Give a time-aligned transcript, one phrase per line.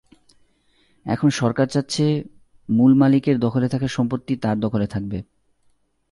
[1.05, 2.23] এখন সরকার চাচ্ছে,
[2.69, 5.17] মূল মালিকের দখলে থাকা সম্পত্তি তার দখলে থাকবে।